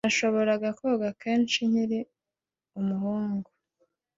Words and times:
Nashoboraga 0.05 0.69
koga 0.79 1.07
neza 1.23 1.59
nkiri 1.69 1.99
umuhungu 2.79 3.49